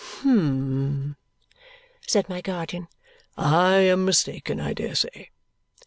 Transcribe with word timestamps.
"Humph," 0.21 1.15
said 2.07 2.27
my 2.27 2.41
guardian. 2.41 2.87
"I 3.37 3.75
am 3.81 4.03
mistaken, 4.03 4.59
I 4.59 4.73
dare 4.73 4.95
say." 4.95 5.29